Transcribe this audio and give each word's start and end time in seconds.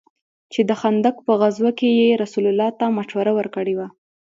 چې 0.53 0.61
د 0.69 0.71
خندق 0.81 1.15
په 1.25 1.33
غزوه 1.41 1.71
كښې 1.79 1.89
يې 2.01 2.19
رسول 2.23 2.45
الله 2.51 2.69
ته 2.79 2.85
مشوره 2.97 3.31
وركړې 3.35 3.73
وه. 3.79 3.87